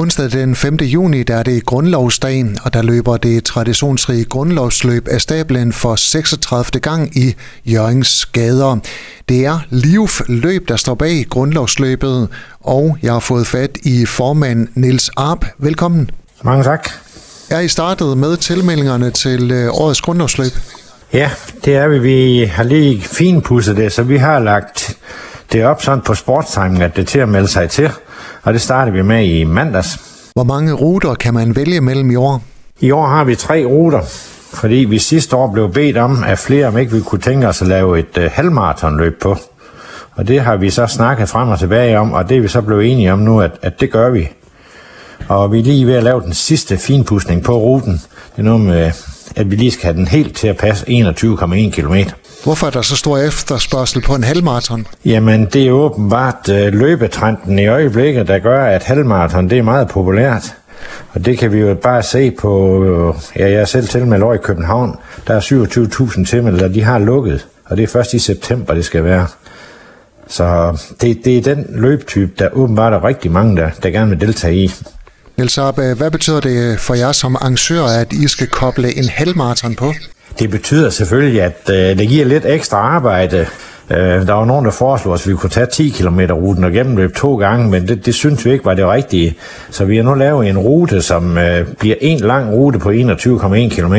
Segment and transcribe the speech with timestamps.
[0.00, 0.76] Onsdag den 5.
[0.76, 6.80] juni der er det grundlovsdag, og der løber det traditionsrige grundlovsløb af stablen for 36.
[6.80, 7.34] gang i
[7.66, 8.78] Jørgens gader.
[9.28, 12.28] Det er Livf Løb, der står bag grundlovsløbet,
[12.60, 15.44] og jeg har fået fat i formand Nils Arp.
[15.58, 16.10] Velkommen.
[16.42, 16.88] Mange tak.
[17.50, 20.52] Er I startet med tilmeldingerne til øh, årets grundlovsløb?
[21.12, 21.30] Ja,
[21.64, 21.98] det er vi.
[21.98, 24.96] Vi har lige finpudset det, så vi har lagt
[25.52, 27.90] det op sådan på sportstiming, at det er til at melde sig til,
[28.42, 30.00] og det starter vi med i mandags.
[30.34, 32.42] Hvor mange ruter kan man vælge mellem i år?
[32.80, 34.00] I år har vi tre ruter,
[34.52, 37.62] fordi vi sidste år blev bedt om af flere, om ikke vi kunne tænke os
[37.62, 39.36] at lave et uh, halvmarathonløb på.
[40.12, 42.60] Og det har vi så snakket frem og tilbage om, og det er vi så
[42.60, 44.28] blevet enige om nu, at, at det gør vi.
[45.28, 47.92] Og vi er lige ved at lave den sidste finpudsning på ruten.
[47.92, 48.92] Det er noget med,
[49.36, 51.94] at vi lige skal have den helt til at passe 21,1 km.
[52.44, 54.86] Hvorfor er der så stor efterspørgsel på en halvmarathon?
[55.04, 59.88] Jamen, det er åbenbart øh, løbetrenden i øjeblikket, der gør, at halvmarathon det er meget
[59.88, 60.54] populært.
[61.12, 64.38] Og det kan vi jo bare se på, ja, jeg er selv til med i
[64.42, 64.96] København,
[65.26, 69.04] der er 27.000 tilmeldte, de har lukket, og det er først i september, det skal
[69.04, 69.26] være.
[70.26, 74.20] Så det, det er den løbtype, der åbenbart er rigtig mange, der, der gerne vil
[74.20, 74.70] deltage i.
[75.40, 78.98] Niels Arbe, øh, hvad betyder det øh, for jer som arrangør, at I skal koble
[78.98, 79.92] en halvmarathon på?
[80.38, 83.46] Det betyder selvfølgelig, at øh, det giver lidt ekstra arbejde.
[83.90, 86.72] Øh, der var nogen, der foreslog os, at vi kunne tage 10 km ruten og
[86.72, 89.36] gennemløbe to gange, men det, det synes vi ikke var det rigtige.
[89.70, 93.68] Så vi har nu lavet en rute, som øh, bliver en lang rute på 21,1
[93.68, 93.94] km.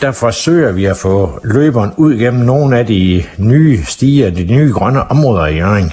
[0.00, 4.72] Der forsøger vi at få løberen ud gennem nogle af de nye stier, de nye
[4.72, 5.92] grønne områder i Jørgen.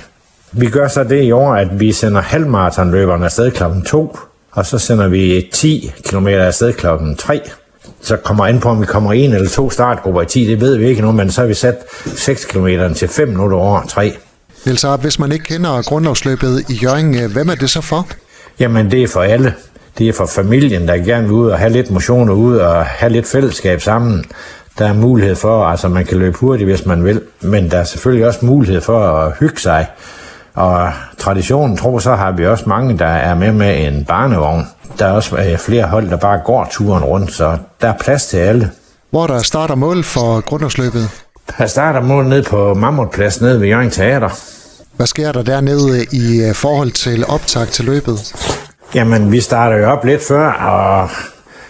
[0.51, 3.63] Vi gør så det i år, at vi sender halvmarathonløberne afsted kl.
[3.85, 4.17] 2,
[4.57, 7.41] og så sender vi 10 km afsted klokken 3
[8.01, 10.77] så kommer an på, om vi kommer en eller to startgrupper i 10, det ved
[10.77, 11.75] vi ikke nu, men så har vi sat
[12.15, 14.17] 6 km til 5 minutter over 3.
[14.65, 18.07] Niels hvis man ikke kender grundlovsløbet i Jørgen, hvem er det så for?
[18.59, 19.53] Jamen, det er for alle.
[19.97, 23.11] Det er for familien, der gerne vil ud og have lidt motion ud og have
[23.11, 24.25] lidt fællesskab sammen.
[24.77, 27.83] Der er mulighed for, altså man kan løbe hurtigt, hvis man vil, men der er
[27.83, 29.87] selvfølgelig også mulighed for at hygge sig.
[30.57, 34.67] Og traditionen tror, så har vi også mange, der er med med en barnevogn.
[34.99, 38.25] Der er også øh, flere hold, der bare går turen rundt, så der er plads
[38.25, 38.71] til alle.
[39.09, 41.09] Hvor der starter mål for grundlovsløbet?
[41.57, 44.29] Der starter mål ned på Mammutplads nede ved Jørgen Teater.
[44.95, 48.35] Hvad sker der dernede i øh, forhold til optag til løbet?
[48.95, 51.09] Jamen, vi starter jo op lidt før, og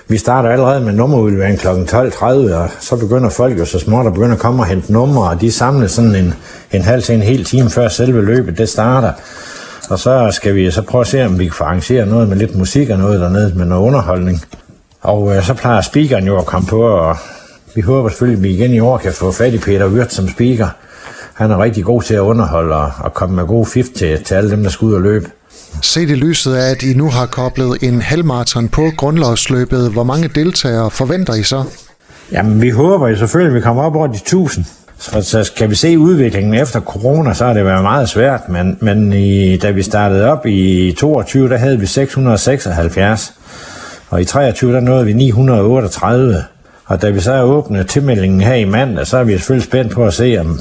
[0.09, 1.67] vi starter allerede med nummerudlevering kl.
[1.67, 2.25] 12.30,
[2.55, 5.41] og så begynder folk jo så småt at begynde at komme og hente numre, og
[5.41, 6.33] de samles sådan en,
[6.71, 9.11] en halv til en hel time før selve løbet det starter.
[9.89, 12.37] Og så skal vi så prøve at se, om vi kan få arrangere noget med
[12.37, 14.41] lidt musik og noget dernede med noget underholdning.
[15.01, 17.17] Og øh, så plejer speakeren jo at komme på, og
[17.75, 20.29] vi håber selvfølgelig, at vi igen i år kan få fat i Peter Wirt som
[20.29, 20.67] speaker.
[21.33, 24.35] Han er rigtig god til at underholde og, og komme med gode fif til, til
[24.35, 25.29] alle dem, der skal ud og løbe.
[25.81, 30.27] Set i lyset af, at I nu har koblet en halvmarathon på grundlovsløbet, hvor mange
[30.27, 31.63] deltagere forventer I så?
[32.31, 34.65] Jamen, vi håber jo selvfølgelig, at vi kommer op over de 1000.
[34.99, 38.77] Så, så kan vi se udviklingen efter corona, så har det været meget svært, men,
[38.81, 43.33] men i, da vi startede op i 22, der havde vi 676,
[44.09, 46.43] og i 23, der nåede vi 938.
[46.85, 50.05] Og da vi så åbnet tilmeldingen her i mandag, så er vi selvfølgelig spændt på
[50.05, 50.59] at se, om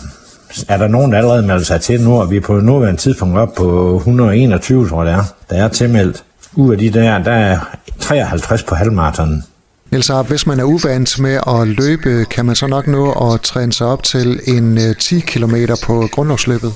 [0.69, 3.39] er der nogen, der allerede melder sig til nu, og vi er på nuværende tidspunkt
[3.39, 6.25] op på 121, tror jeg det er, der er tilmeldt.
[6.55, 7.59] Ud af de der, der er
[8.01, 9.43] 53 på halvmarathon.
[9.91, 13.73] Niels hvis man er uvant med at løbe, kan man så nok nå at træne
[13.73, 16.73] sig op til en 10 øh, km på grundlovsløbet?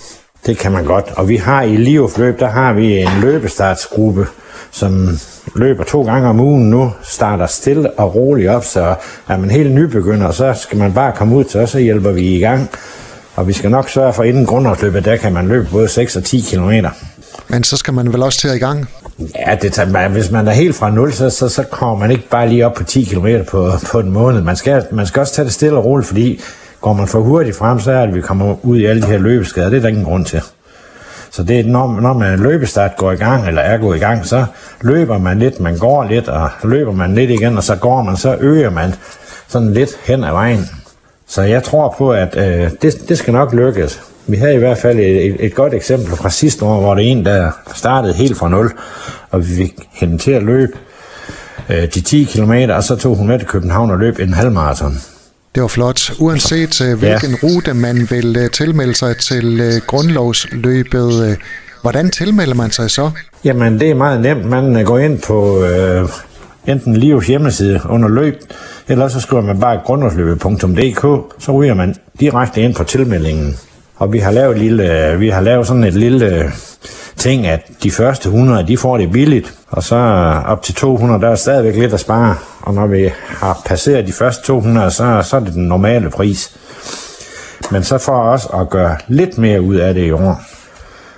[0.46, 4.26] Det kan man godt, og vi har i Livofløb, der har vi en løbestartsgruppe,
[4.70, 5.08] som
[5.56, 8.94] løber to gange om ugen nu, starter stille og roligt op, så
[9.28, 12.36] er man helt nybegynder, så skal man bare komme ud til os, så hjælper vi
[12.36, 12.70] i gang.
[13.40, 16.16] Og vi skal nok sørge for, at inden grundlovsløbet, der kan man løbe både 6
[16.16, 16.70] og 10 km.
[17.48, 18.88] Men så skal man vel også til i gang?
[19.18, 22.28] Ja, det tager, hvis man er helt fra 0, så, så, så kommer man ikke
[22.28, 24.42] bare lige op på 10 km på, på en måned.
[24.42, 26.40] Man skal, man skal også tage det stille og roligt, fordi
[26.80, 29.06] går man for hurtigt frem, så er det, at vi kommer ud i alle de
[29.06, 29.68] her løbeskader.
[29.68, 30.42] Det er der ingen grund til.
[31.30, 34.26] Så det er, når, når man løbestart går i gang, eller er gået i gang,
[34.26, 34.44] så
[34.80, 38.16] løber man lidt, man går lidt, og løber man lidt igen, og så går man,
[38.16, 38.94] så øger man
[39.48, 40.68] sådan lidt hen ad vejen.
[41.30, 44.00] Så jeg tror på, at øh, det, det skal nok lykkes.
[44.26, 47.10] Vi havde i hvert fald et, et, godt eksempel fra sidste år, hvor det er
[47.10, 48.72] en, der startede helt fra nul,
[49.30, 50.72] og vi fik hende til at løbe
[51.68, 54.98] øh, de 10 km, og så tog hun med til København og løb en halvmarathon.
[55.54, 56.12] Det var flot.
[56.18, 57.36] Uanset øh, hvilken ja.
[57.42, 61.36] rute man vil øh, tilmelde sig til øh, grundlovsløbet, øh,
[61.82, 63.10] hvordan tilmelder man sig så?
[63.44, 64.44] Jamen, det er meget nemt.
[64.44, 66.08] Man øh, går ind på øh,
[66.66, 68.34] enten Livs hjemmeside under løb,
[68.88, 73.56] eller så skriver man bare grundlovsløbet.dk, så ryger man direkte ind på tilmeldingen.
[73.96, 76.50] Og vi har lavet, lille, vi har lavet sådan et lille øh,
[77.16, 79.96] ting, at de første 100, de får det billigt, og så
[80.46, 82.36] op til 200, der er stadigvæk lidt at spare.
[82.62, 86.56] Og når vi har passeret de første 200, så, så er det den normale pris.
[87.70, 90.42] Men så for os at gøre lidt mere ud af det i år,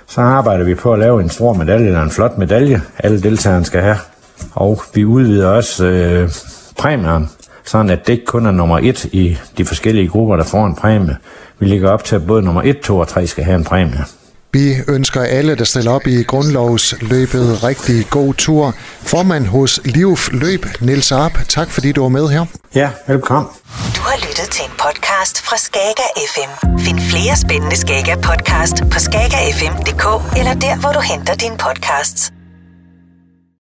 [0.07, 3.65] så arbejder vi på at lave en stor medalje, eller en flot medalje, alle deltagerne
[3.65, 3.97] skal have.
[4.51, 6.29] Og vi udvider også øh,
[6.77, 7.27] præmierne,
[7.65, 10.75] sådan at det ikke kun er nummer et i de forskellige grupper, der får en
[10.75, 11.17] præmie.
[11.59, 14.05] Vi ligger op til, at både nummer 1, 2 og 3 skal have en præmie.
[14.53, 18.73] Vi ønsker alle, der stiller op i grundlovsløbet, rigtig god tur.
[19.01, 22.45] Formand hos Livf Løb, Niels Arp, tak fordi du var med her.
[22.75, 23.51] Ja, velkommen.
[23.95, 26.79] Du har lyttet til en podcast fra Skager FM.
[26.79, 32.33] Find flere spændende Skager podcast på skagerfm.dk eller der, hvor du henter dine podcasts.